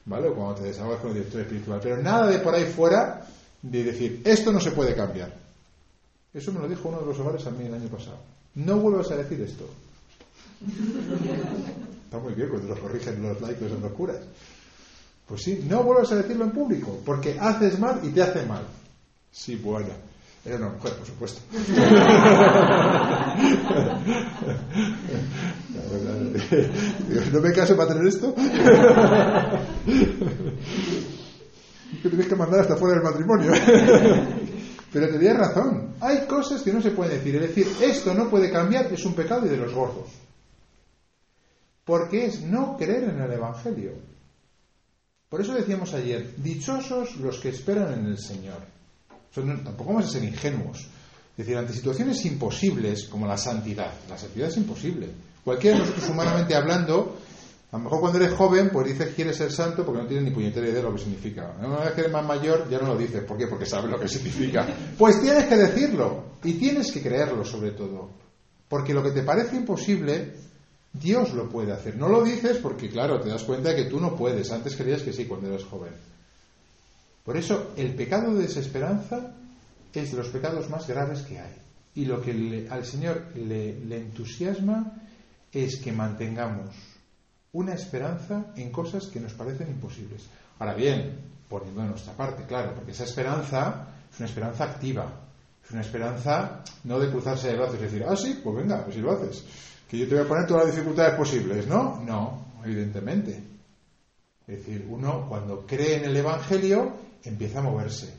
¿vale? 0.06 0.30
O 0.30 0.36
cuando 0.36 0.56
te 0.56 0.64
desahogas 0.64 1.02
con 1.02 1.10
el 1.10 1.16
director 1.18 1.42
espiritual. 1.42 1.80
Pero 1.84 2.02
nada 2.02 2.28
de 2.28 2.40
por 2.40 2.56
ahí 2.56 2.66
fuera 2.66 3.28
de 3.62 3.84
decir, 3.84 4.22
esto 4.24 4.52
no 4.52 4.60
se 4.60 4.72
puede 4.72 4.96
cambiar. 4.96 5.51
Eso 6.34 6.52
me 6.52 6.60
lo 6.60 6.68
dijo 6.68 6.90
uno 6.90 7.00
de 7.00 7.06
los 7.06 7.20
hogares 7.20 7.46
a 7.46 7.52
mí 7.52 7.66
el 7.66 7.74
año 7.74 7.90
pasado. 7.90 8.18
No 8.56 8.78
vuelvas 8.78 9.12
a 9.12 9.18
decir 9.18 9.42
esto. 9.42 9.70
Está 12.06 12.20
muy 12.20 12.34
bien 12.34 12.50
cuando 12.50 12.74
lo 12.74 12.80
corrigen 12.80 13.22
los 13.22 13.42
laicos 13.42 13.72
en 13.72 13.82
los 13.82 13.92
curas. 13.92 14.20
Pues 15.28 15.44
sí, 15.44 15.66
no 15.68 15.84
vuelvas 15.84 16.12
a 16.12 16.16
decirlo 16.16 16.46
en 16.46 16.52
público, 16.52 17.00
porque 17.06 17.38
haces 17.40 17.80
mal 17.80 18.00
y 18.04 18.10
te 18.10 18.22
hace 18.22 18.46
mal. 18.46 18.64
Sí, 19.32 19.56
bueno. 19.56 20.12
Era 20.44 20.58
una 20.58 20.70
mujer, 20.70 20.94
por 20.94 21.06
supuesto. 21.06 21.40
¿No 27.32 27.42
me 27.42 27.54
caso 27.54 27.78
para 27.78 27.90
tener 27.90 28.08
esto? 28.08 28.34
tienes 32.02 32.28
que 32.28 32.36
mandar 32.36 32.62
hasta 32.62 32.76
fuera 32.76 32.96
del 32.96 33.04
matrimonio. 33.04 33.52
Pero 34.92 35.10
tenía 35.10 35.34
razón. 35.34 35.96
Hay 36.02 36.26
cosas 36.26 36.62
que 36.62 36.74
no 36.74 36.82
se 36.82 36.92
pueden 36.92 37.18
decir. 37.18 37.36
Es 37.36 37.56
decir, 37.56 37.68
esto 37.82 38.14
no 38.14 38.30
puede 38.30 38.52
cambiar, 38.52 38.92
es 38.92 39.06
un 39.06 39.14
pecado 39.14 39.46
y 39.46 39.50
de 39.50 39.58
los 39.58 39.74
gordos. 39.74 40.10
Porque 41.86 42.26
es 42.26 42.42
no 42.42 42.78
creer 42.78 43.06
en 43.06 43.22
el 43.22 43.32
Evangelio. 43.32 43.94
Por 45.30 45.40
eso 45.40 45.54
decíamos 45.54 45.94
ayer, 45.94 46.36
dichosos 46.38 47.16
los 47.18 47.40
que 47.40 47.50
esperan 47.50 47.94
en 47.94 48.06
el 48.08 48.20
Señor. 48.20 48.60
tampoco 49.34 49.86
vamos 49.86 50.06
a 50.06 50.10
ser 50.10 50.24
ingenuos. 50.24 50.80
Es 50.80 51.38
decir, 51.38 51.58
ante 51.58 51.74
situaciones 51.74 52.26
imposibles 52.26 53.06
como 53.06 53.26
la 53.26 53.38
santidad. 53.38 53.94
La 54.10 54.18
santidad 54.18 54.50
es 54.50 54.58
imposible. 54.58 55.08
Cualquiera 55.44 55.78
de 55.78 55.84
nosotros, 55.84 56.10
humanamente 56.10 56.54
hablando, 56.54 57.18
a 57.72 57.78
lo 57.78 57.84
mejor 57.84 58.02
cuando 58.02 58.20
eres 58.20 58.34
joven, 58.34 58.70
pues 58.70 58.88
dices 58.88 59.14
quieres 59.16 59.38
ser 59.38 59.50
santo 59.50 59.86
porque 59.86 60.02
no 60.02 60.08
tienes 60.08 60.26
ni 60.26 60.32
puñetera 60.32 60.68
idea 60.68 60.80
de 60.80 60.84
lo 60.84 60.94
que 60.94 61.00
significa. 61.00 61.56
Una 61.58 61.78
vez 61.78 61.94
que 61.94 62.02
eres 62.02 62.12
más 62.12 62.26
mayor, 62.26 62.70
ya 62.70 62.80
no 62.80 62.88
lo 62.88 62.98
dices. 62.98 63.24
¿Por 63.24 63.38
qué? 63.38 63.48
Porque 63.48 63.66
sabes 63.66 63.90
lo 63.90 63.98
que 63.98 64.10
significa. 64.10 64.68
Pues 64.98 65.22
tienes 65.22 65.46
que 65.46 65.56
decirlo. 65.56 66.32
Y 66.44 66.56
tienes 66.56 66.92
que 66.92 67.02
creerlo, 67.02 67.46
sobre 67.46 67.72
todo. 67.72 68.10
Porque 68.68 68.94
lo 68.94 69.02
que 69.02 69.12
te 69.12 69.24
parece 69.24 69.56
imposible, 69.56 70.34
Dios 70.92 71.34
lo 71.34 71.48
puede 71.48 71.72
hacer. 71.72 71.96
No 71.96 72.10
lo 72.10 72.22
dices 72.24 72.58
porque, 72.58 72.90
claro, 72.90 73.22
te 73.22 73.30
das 73.30 73.44
cuenta 73.44 73.70
de 73.70 73.78
que 73.78 73.90
tú 73.90 74.02
no 74.02 74.18
puedes. 74.18 74.52
Antes 74.52 74.76
creías 74.76 75.04
que 75.04 75.14
sí 75.14 75.24
cuando 75.24 75.48
eras 75.48 75.64
joven. 75.64 75.94
Por 77.24 77.38
eso, 77.38 77.72
el 77.78 77.96
pecado 77.96 78.34
de 78.34 78.42
desesperanza 78.42 79.34
es 79.94 80.12
de 80.12 80.18
los 80.18 80.28
pecados 80.28 80.70
más 80.70 80.86
graves 80.90 81.22
que 81.22 81.40
hay. 81.40 81.56
Y 81.96 82.04
lo 82.04 82.22
que 82.22 82.68
al 82.70 82.84
Señor 82.84 83.28
le 83.34 83.96
entusiasma 83.96 84.92
es 85.54 85.78
que 85.78 85.94
mantengamos 85.94 86.91
una 87.54 87.74
esperanza 87.74 88.54
en 88.56 88.72
cosas 88.72 89.08
que 89.08 89.20
nos 89.20 89.34
parecen 89.34 89.70
imposibles. 89.70 90.24
Ahora 90.60 90.74
bien, 90.74 91.20
poniendo 91.50 91.82
de 91.82 91.90
nuestra 91.90 92.14
parte, 92.14 92.46
claro, 92.46 92.74
porque 92.74 92.92
esa 92.92 93.04
esperanza 93.04 93.88
es 94.12 94.20
una 94.20 94.30
esperanza 94.30 94.64
activa, 94.64 95.12
es 95.64 95.72
una 95.72 95.82
esperanza 95.82 96.64
no 96.86 97.00
de 97.00 97.10
cruzarse 97.10 97.50
de 97.50 97.58
brazos 97.58 97.76
y 97.76 97.84
decir, 97.84 98.06
ah, 98.08 98.16
sí, 98.16 98.40
pues 98.44 98.56
venga, 98.56 98.84
pues 98.84 98.96
si 98.96 99.02
lo 99.02 99.12
haces, 99.12 99.44
que 99.90 99.98
yo 99.98 100.08
te 100.08 100.16
voy 100.16 100.24
a 100.24 100.28
poner 100.28 100.48
todas 100.48 100.66
las 100.66 100.76
dificultades 100.76 101.16
posibles, 101.16 101.68
¿no? 101.68 102.02
No, 102.06 102.46
evidentemente. 102.64 103.44
Es 104.48 104.58
decir, 104.58 104.88
uno 104.90 105.28
cuando 105.28 105.66
cree 105.66 105.98
en 105.98 106.06
el 106.06 106.16
Evangelio 106.16 106.94
empieza 107.24 107.60
a 107.60 107.64
moverse. 107.64 108.14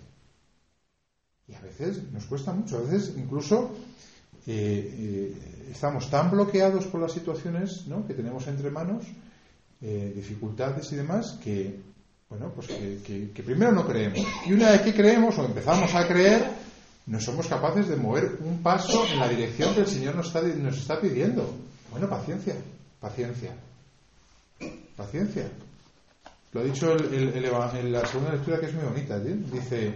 Y 1.48 1.54
a 1.54 1.60
veces 1.60 2.10
nos 2.12 2.24
cuesta 2.26 2.52
mucho, 2.52 2.78
a 2.78 2.82
veces 2.82 3.14
incluso 3.16 3.74
eh, 4.46 4.94
eh, 4.99 5.68
estamos 5.70 6.11
tan 6.11 6.30
bloqueados 6.30 6.87
por 6.87 7.00
las 7.00 7.12
situaciones 7.12 7.84
que 8.06 8.14
tenemos 8.14 8.46
entre 8.49 8.70
manos, 8.70 9.04
eh, 9.80 10.12
dificultades 10.14 10.92
y 10.92 10.96
demás, 10.96 11.38
que, 11.42 11.80
bueno, 12.28 12.50
pues 12.54 12.66
que, 12.68 13.42
primero 13.44 13.72
no 13.72 13.87
creemos. 13.87 14.18
Y 14.46 14.52
una 14.52 14.70
vez 14.70 14.82
que 14.82 14.94
creemos 14.94 15.38
o 15.38 15.44
empezamos 15.44 15.94
a 15.94 16.06
creer, 16.08 16.44
no 17.06 17.20
somos 17.20 17.46
capaces 17.46 17.88
de 17.88 17.96
mover 17.96 18.38
un 18.40 18.62
paso 18.62 19.06
en 19.06 19.20
la 19.20 19.28
dirección 19.28 19.75
que 19.75 19.80
el 19.80 19.87
Señor 19.87 20.16
nos 20.16 20.26
está, 20.26 20.42
nos 20.42 20.76
está 20.76 21.00
pidiendo. 21.00 21.49
Bueno, 21.90 22.08
paciencia, 22.08 22.56
paciencia, 23.00 23.54
paciencia. 24.96 25.49
Lo 26.52 26.61
ha 26.61 26.64
dicho 26.64 26.96
en 26.96 27.92
la 27.92 28.06
segunda 28.06 28.32
lectura 28.32 28.61
que 28.61 28.66
es 28.66 28.75
muy 28.75 28.84
bonita. 28.84 29.18
Dice, 29.18 29.94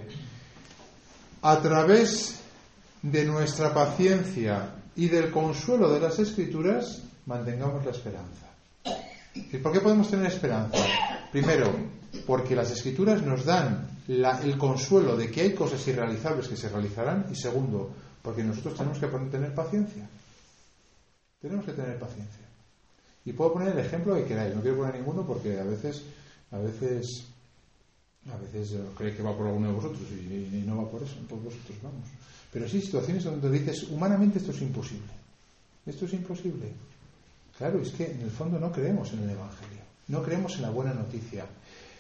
a 1.43 1.61
través 1.61 2.41
de 3.03 3.25
nuestra 3.25 3.73
paciencia 3.73 4.75
y 4.95 5.09
del 5.09 5.31
consuelo 5.31 5.93
de 5.93 6.00
las 6.00 6.19
escrituras, 6.19 7.03
mantengamos 7.26 7.85
la 7.85 7.91
esperanza. 7.91 8.47
¿Y 9.35 9.59
por 9.59 9.73
qué 9.73 9.81
podemos 9.81 10.11
tener 10.11 10.26
esperanza? 10.26 10.79
Primero, 11.31 11.71
porque 12.26 12.57
las 12.57 12.71
escrituras 12.71 13.23
nos 13.23 13.45
dan 13.45 13.88
el 14.09 14.57
consuelo 14.57 15.17
de 15.17 15.31
que 15.31 15.43
hay 15.43 15.55
cosas 15.55 15.87
irrealizables 15.87 16.49
que 16.49 16.57
se 16.57 16.69
realizarán. 16.69 17.26
Y 17.31 17.35
segundo, 17.35 17.91
porque 18.23 18.43
nosotros 18.43 18.76
tenemos 18.76 18.99
que 18.99 19.07
tener 19.07 19.55
paciencia. 19.55 20.09
Tenemos 21.41 21.65
que 21.65 21.73
tener 21.73 21.99
paciencia. 21.99 22.47
Y 23.25 23.33
puedo 23.33 23.55
poner 23.55 23.69
el 23.69 23.79
ejemplo 23.79 24.15
que 24.15 24.25
queráis. 24.25 24.55
No 24.55 24.62
quiero 24.62 24.79
poner 24.79 24.95
ninguno 24.95 25.26
porque 25.26 25.59
a 25.59 25.65
veces, 25.65 26.03
a 26.53 26.59
veces, 26.59 27.26
a 28.33 28.37
veces 28.37 28.75
cree 28.97 29.15
que 29.15 29.23
va 29.23 29.37
por 29.37 29.49
alguno 29.49 29.69
de 29.69 29.75
vosotros 29.75 30.03
y, 30.11 30.62
no 30.67 30.76
va 30.79 30.91
por 30.91 31.03
eso. 31.03 31.17
Por 31.29 31.43
vosotros 31.43 31.76
vamos. 31.83 32.09
Pero 32.53 32.69
sí 32.69 32.81
situaciones 32.81 33.25
donde 33.25 33.50
dices, 33.50 33.85
humanamente 33.91 34.38
esto 34.38 34.53
es 34.53 34.62
imposible. 34.62 35.12
Esto 35.85 36.05
es 36.07 36.12
imposible. 36.15 36.73
Claro, 37.57 37.81
es 37.81 37.91
que 37.91 38.11
en 38.11 38.21
el 38.21 38.31
fondo 38.31 38.59
no 38.59 38.71
creemos 38.71 39.12
en 39.12 39.23
el 39.23 39.31
Evangelio. 39.31 39.81
No 40.09 40.23
creemos 40.23 40.57
en 40.57 40.62
la 40.62 40.71
buena 40.71 40.93
noticia. 40.93 41.47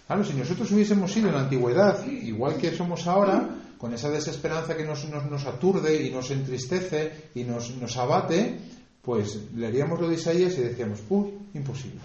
Claro, 0.06 0.24
si 0.24 0.34
nosotros 0.34 0.70
hubiésemos 0.70 1.12
sido 1.12 1.28
en 1.28 1.34
la 1.34 1.40
antigüedad, 1.40 2.06
igual 2.06 2.56
que 2.56 2.74
somos 2.76 3.06
ahora, 3.06 3.48
con 3.78 3.92
esa 3.92 4.10
desesperanza 4.10 4.76
que 4.76 4.84
nos, 4.84 5.04
nos, 5.08 5.44
aturde 5.46 6.02
y 6.06 6.10
nos 6.10 6.30
entristece 6.30 7.30
y 7.34 7.44
nos, 7.44 7.96
abate, 7.96 8.58
pues 9.02 9.38
leeríamos 9.54 10.00
lo 10.00 10.08
de 10.08 10.14
Isaías 10.14 10.56
y 10.58 10.62
decíamos, 10.62 11.00
uy, 11.08 11.30
imposible. 11.54 12.00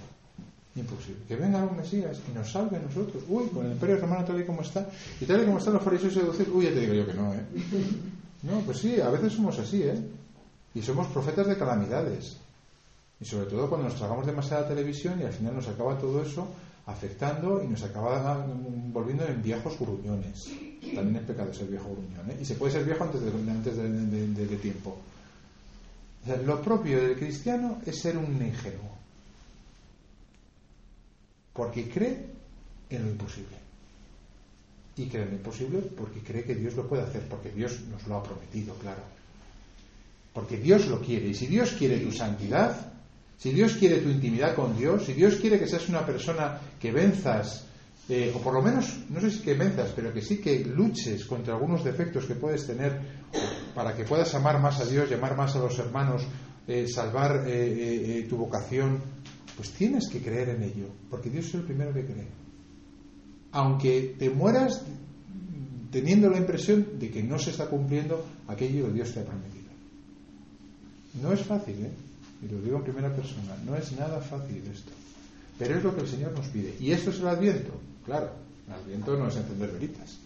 Imposible. 0.75 1.21
Que 1.27 1.36
venga 1.36 1.63
un 1.63 1.77
Mesías 1.77 2.17
y 2.29 2.33
nos 2.33 2.50
salve 2.50 2.77
a 2.77 2.79
nosotros. 2.79 3.24
Uy, 3.27 3.48
con 3.48 3.65
el 3.65 3.74
imperio 3.74 3.98
romano 3.98 4.24
tal 4.24 4.39
y 4.39 4.45
como 4.45 4.62
está. 4.62 4.89
Y 5.19 5.25
tal 5.25 5.41
y 5.41 5.45
como 5.45 5.57
están 5.57 5.74
los 5.74 5.83
fariseos 5.83 6.13
seducidos. 6.13 6.55
Uy, 6.55 6.65
ya 6.65 6.71
te 6.71 6.79
digo 6.79 6.93
yo 6.93 7.05
que 7.05 7.13
no, 7.13 7.33
¿eh? 7.33 7.41
No, 8.43 8.60
pues 8.62 8.79
sí, 8.79 9.00
a 9.00 9.10
veces 9.10 9.33
somos 9.33 9.57
así, 9.60 9.83
¿eh? 9.83 10.01
Y 10.74 10.81
somos 10.81 11.07
profetas 11.07 11.48
de 11.48 11.57
calamidades. 11.57 12.38
Y 13.19 13.25
sobre 13.25 13.45
todo 13.45 13.69
cuando 13.69 13.88
nos 13.88 13.98
tragamos 13.98 14.25
demasiada 14.25 14.67
televisión 14.67 15.19
y 15.21 15.25
al 15.25 15.33
final 15.33 15.55
nos 15.55 15.67
acaba 15.67 15.98
todo 15.98 16.24
eso 16.24 16.48
afectando 16.88 17.63
y 17.63 17.67
nos 17.67 17.83
acaba 17.83 18.43
volviendo 18.91 19.25
en 19.25 19.43
viejos 19.43 19.77
gruñones. 19.79 20.50
También 20.95 21.17
es 21.17 21.24
pecado 21.24 21.53
ser 21.53 21.67
viejo 21.67 21.89
gruñón, 21.91 22.31
¿eh? 22.31 22.38
Y 22.41 22.45
se 22.45 22.55
puede 22.55 22.74
ser 22.74 22.83
viejo 22.83 23.03
antes 23.03 23.21
de, 23.21 23.29
antes 23.29 23.77
de, 23.77 24.57
tiempo. 24.57 24.98
lo 26.45 26.62
propio 26.62 27.00
del 27.01 27.15
cristiano 27.15 27.79
es 27.86 28.00
ser 28.00 28.17
un 28.17 28.41
ingenuo. 28.41 28.89
Porque 31.53 31.88
cree 31.89 32.25
en 32.89 33.05
lo 33.05 33.12
imposible 33.12 33.61
y 35.01 35.08
cree 35.08 35.24
en 35.24 35.41
porque 35.96 36.20
cree 36.20 36.43
que 36.43 36.55
Dios 36.55 36.75
lo 36.75 36.88
puede 36.88 37.03
hacer, 37.03 37.24
porque 37.27 37.51
Dios 37.51 37.79
nos 37.89 38.05
lo 38.08 38.17
ha 38.17 38.24
prometido, 38.24 38.75
claro. 38.75 39.01
Porque 40.34 40.58
Dios 40.58 40.88
lo 40.88 41.01
quiere. 41.01 41.27
Y 41.27 41.34
si 41.34 41.48
Dios 41.48 41.72
quiere 41.72 42.00
tu 42.00 42.12
santidad, 42.12 42.93
si 43.38 43.51
Dios 43.51 43.74
quiere 43.74 43.98
tu 43.98 44.10
intimidad 44.10 44.55
con 44.55 44.77
Dios, 44.77 45.05
si 45.05 45.13
Dios 45.13 45.36
quiere 45.36 45.60
que 45.60 45.67
seas 45.67 45.89
una 45.89 46.05
persona 46.05 46.60
que 46.79 46.91
venzas, 46.91 47.65
eh, 48.08 48.31
o 48.34 48.39
por 48.39 48.53
lo 48.53 48.62
menos, 48.62 49.00
no 49.10 49.20
sé 49.20 49.31
si 49.31 49.39
que 49.39 49.55
venzas, 49.55 49.91
pero 49.96 50.13
que 50.13 50.22
sí 50.22 50.38
que 50.38 50.63
luches 50.63 51.25
contra 51.25 51.55
algunos 51.55 51.84
defectos 51.84 52.25
que 52.25 52.36
puedes 52.36 52.65
tener 52.65 53.00
para 53.74 53.96
que 53.96 54.03
puedas 54.03 54.34
amar 54.36 54.60
más 54.60 54.79
a 54.79 54.86
Dios, 54.86 55.10
llamar 55.10 55.36
más 55.36 55.55
a 55.55 55.60
los 55.60 55.77
hermanos, 55.79 56.24
eh, 56.67 56.88
salvar 56.88 57.43
eh, 57.48 58.25
tu 58.29 58.38
vocación, 58.38 59.00
pues 59.55 59.72
tienes 59.72 60.08
que 60.08 60.22
creer 60.22 60.50
en 60.50 60.63
ello, 60.63 60.88
porque 61.10 61.29
Dios 61.29 61.48
es 61.48 61.55
el 61.55 61.63
primero 61.63 61.93
que 61.93 62.05
cree 62.05 62.40
aunque 63.51 64.15
te 64.17 64.29
mueras 64.29 64.84
teniendo 65.91 66.29
la 66.29 66.38
impresión 66.38 67.00
de 67.00 67.12
que 67.12 67.22
no 67.22 67.38
se 67.38 67.51
está 67.51 67.67
cumpliendo 67.67 68.25
aquello 68.48 68.88
que 68.88 68.93
Dios 68.93 69.13
te 69.13 69.20
ha 69.20 69.25
prometido. 69.25 69.70
No 71.22 71.34
es 71.34 71.41
fácil, 71.41 71.75
¿eh? 71.86 71.91
Y 72.41 72.48
lo 72.48 72.62
digo 72.62 72.77
en 72.77 72.84
primera 72.84 73.13
persona, 73.13 73.55
no 73.65 73.75
es 73.75 73.91
nada 73.91 74.20
fácil 74.22 74.63
esto. 74.72 74.91
Pero 75.60 75.77
es 75.77 75.84
lo 75.84 75.93
que 75.93 76.01
el 76.01 76.08
Señor 76.08 76.31
nos 76.31 76.48
pide. 76.48 76.74
Y 76.79 76.91
esto 76.91 77.12
es 77.12 77.20
el 77.20 77.27
Adviento, 77.27 77.74
claro. 78.05 78.31
El 78.67 78.74
Adviento 78.74 79.17
no 79.17 79.27
es 79.27 79.36
encender 79.36 79.72
velitas. 79.72 80.17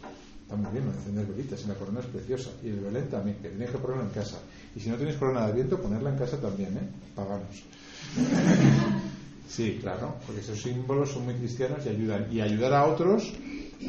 Está 0.44 0.56
muy 0.56 0.72
bien 0.72 0.86
encender 0.88 1.26
velitas, 1.26 1.64
y 1.66 1.68
la 1.68 1.74
corona 1.74 2.02
es 2.02 2.06
preciosa. 2.06 2.52
Y 2.64 2.70
el 2.70 2.80
Belén 2.80 3.10
también, 3.10 3.38
que 3.42 3.50
tenéis 3.50 3.72
que 3.72 3.80
ponerlo 3.80 4.04
en 4.04 4.12
casa. 4.12 4.38
Y 4.76 4.80
si 4.80 4.90
no 4.90 4.96
tenéis 4.96 5.18
corona 5.18 5.42
de 5.42 5.52
Adviento, 5.52 5.82
ponerla 5.82 6.12
en 6.12 6.18
casa 6.18 6.40
también, 6.40 6.78
¿eh? 6.78 6.88
Paganos. 7.16 7.64
Sí, 9.48 9.78
claro, 9.82 10.16
porque 10.26 10.42
esos 10.42 10.62
símbolos 10.62 11.12
son 11.12 11.26
muy 11.26 11.36
cristianos 11.36 11.86
y 11.86 11.90
ayudan. 11.90 12.28
Y 12.32 12.42
ayudar 12.42 12.74
a 12.74 12.86
otros 12.86 13.34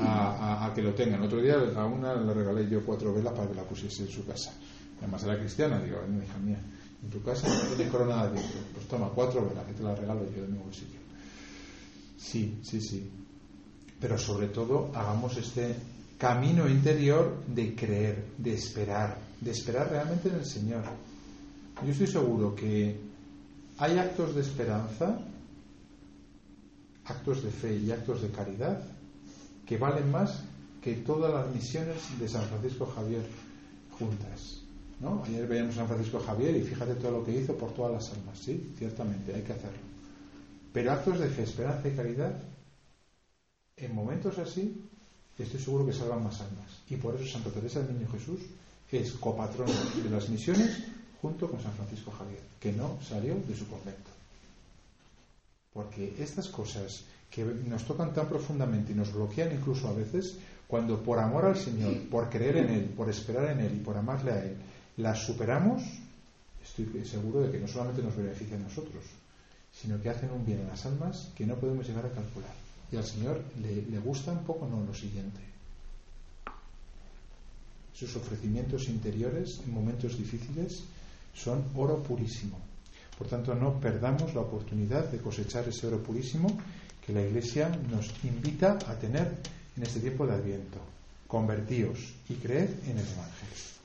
a, 0.01 0.73
que 0.75 0.83
lo 0.83 0.95
tengan. 0.95 1.23
Otro 1.23 1.41
día 1.41 1.55
a 1.55 1.87
una 1.87 2.15
le 2.15 2.35
regalé 2.35 2.69
yo 2.69 2.85
cuatro 2.85 3.13
velas 3.15 3.33
para 3.33 3.49
que 3.49 3.55
la 3.55 3.63
pusiese 3.63 4.03
en 4.03 4.09
su 4.09 4.25
casa. 4.27 4.53
Además 4.99 5.25
era 5.25 5.39
cristiana, 5.39 5.81
digo, 5.81 5.99
hija 6.23 6.39
mía, 6.39 6.61
en 7.03 7.11
tu 7.11 7.23
casa 7.23 7.49
no 7.49 7.75
tienes 7.75 7.93
corona 7.93 8.27
de. 8.27 8.41
Pues 8.75 8.87
toma, 8.89 9.11
cuatro 9.15 9.47
velas, 9.49 9.65
que 9.67 9.73
te 9.73 9.83
las 9.83 9.99
regalo 9.99 10.25
yo 10.35 10.43
de 10.43 10.49
mi 10.49 10.59
bolsillo. 10.59 10.99
Sí, 12.17 12.59
sí, 12.63 12.81
sí. 12.81 13.11
Pero 14.01 14.19
sobre 14.19 14.49
todo 14.49 14.91
hagamos 14.95 15.37
este 15.37 15.75
camino 16.19 16.69
interior 16.69 17.43
de 17.47 17.75
creer, 17.75 18.25
de 18.39 18.55
esperar, 18.55 19.19
de 19.41 19.51
esperar 19.51 19.91
realmente 19.91 20.29
en 20.29 20.37
el 20.37 20.45
Señor. 20.45 20.85
Yo 21.85 21.93
estoy 21.93 22.07
seguro 22.07 22.55
que 22.55 22.99
hay 23.79 23.99
actos 23.99 24.35
de 24.35 24.41
esperanza 24.41 25.19
actos 27.07 27.43
de 27.43 27.51
fe 27.51 27.77
y 27.77 27.91
actos 27.91 28.23
de 28.23 28.31
caridad 28.31 28.83
que 29.67 29.79
valen 29.79 30.11
más 30.11 30.43
que 30.83 30.95
todas 30.95 31.33
las 31.33 31.55
misiones 31.55 31.97
de 32.19 32.29
San 32.29 32.45
Francisco 32.45 32.87
Javier. 32.87 33.27
juntas. 33.99 34.63
¿no? 35.01 35.23
Ayer 35.25 35.47
veíamos 35.47 35.75
a 35.75 35.79
San 35.79 35.89
Francisco 35.89 36.21
Javier 36.21 36.57
y 36.57 36.63
fíjate 36.63 36.95
todo 36.97 37.13
lo 37.13 37.25
que 37.25 37.33
hizo 37.33 37.57
por 37.57 37.73
todas 37.73 37.93
las 37.93 38.13
almas. 38.13 38.39
Sí, 38.39 38.73
ciertamente, 38.79 39.35
hay 39.35 39.43
que 39.43 39.53
hacerlo. 39.53 39.79
Pero 40.73 40.93
actos 40.93 41.19
de 41.19 41.29
fe, 41.29 41.43
esperanza 41.43 41.89
y 41.89 41.93
caridad, 41.93 42.43
en 43.77 43.95
momentos 43.95 44.39
así, 44.39 44.85
estoy 45.39 45.61
seguro 45.61 45.87
que 45.87 45.93
salvan 45.93 46.25
más 46.25 46.41
almas. 46.41 46.83
Y 46.89 46.97
por 46.97 47.15
eso 47.15 47.27
Santa 47.27 47.51
Teresa 47.51 47.81
del 47.81 47.99
Niño 47.99 48.11
Jesús 48.13 48.41
es 48.91 49.13
copatrona 49.13 49.73
de 50.03 50.11
las 50.11 50.29
misiones 50.29 50.85
junto 51.21 51.51
con 51.51 51.63
San 51.63 51.73
Francisco 51.73 52.11
Javier, 52.11 52.43
que 52.61 52.73
no 52.73 52.99
salió 53.03 53.35
de 53.35 53.57
su 53.57 53.67
convento. 53.67 54.16
Porque 55.77 56.17
estas 56.19 56.49
cosas 56.49 57.05
que 57.31 57.45
nos 57.45 57.85
tocan 57.85 58.15
tan 58.15 58.27
profundamente 58.27 58.93
y 58.93 58.95
nos 58.95 59.13
bloquean 59.13 59.53
incluso 59.53 59.89
a 59.89 59.93
veces, 59.93 60.39
cuando 60.67 61.03
por 61.03 61.19
amor 61.19 61.45
al 61.45 61.59
Señor, 61.59 62.09
por 62.09 62.31
creer 62.31 62.57
en 62.57 62.71
Él, 62.71 62.85
por 62.97 63.11
esperar 63.11 63.51
en 63.51 63.61
Él 63.61 63.75
y 63.77 63.85
por 63.85 63.95
amarle 63.95 64.33
a 64.33 64.43
Él, 64.43 64.57
las 64.97 65.27
superamos, 65.27 65.83
estoy 66.65 67.05
seguro 67.05 67.43
de 67.43 67.53
que 67.53 67.59
no 67.59 67.69
solamente 67.69 68.03
nos 68.03 68.17
beneficia 68.17 68.57
a 68.57 68.61
nosotros, 68.61 69.05
sino 69.71 70.01
que 70.01 70.09
hacen 70.09 70.31
un 70.31 70.47
bien 70.47 70.65
a 70.65 70.69
las 70.69 70.87
almas 70.87 71.29
que 71.37 71.45
no 71.45 71.57
podemos 71.57 71.87
llegar 71.87 72.07
a 72.07 72.11
calcular. 72.11 72.55
Y 72.91 72.97
al 72.97 73.05
Señor 73.05 73.43
le, 73.61 73.83
le 73.83 73.99
gusta 73.99 74.33
un 74.33 74.45
poco 74.45 74.67
no 74.67 74.83
lo 74.83 74.95
siguiente. 74.95 75.41
Sus 77.93 78.17
ofrecimientos 78.17 78.89
interiores 78.89 79.61
en 79.63 79.75
momentos 79.75 80.17
difíciles 80.17 80.85
son 81.35 81.63
oro 81.75 82.03
purísimo. 82.03 82.59
Por 83.17 83.29
tanto, 83.29 83.55
no 83.55 83.81
perdamos 83.81 84.35
la 84.35 84.43
oportunidad 84.43 85.11
de 85.11 85.19
cosechar 85.19 85.69
ese 85.69 85.87
oro 85.87 86.03
purísimo 86.03 86.49
que 87.05 87.13
la 87.13 87.23
Iglesia 87.23 87.69
nos 87.91 88.13
invita 88.25 88.79
a 88.87 88.95
tener 88.95 89.39
en 89.77 89.83
este 89.83 90.01
tiempo 90.01 90.27
de 90.27 90.35
Adviento. 90.35 90.79
Convertíos 91.27 92.15
y 92.29 92.35
creed 92.35 92.71
en 92.85 92.99
el 92.99 93.07
Evangelio. 93.07 93.76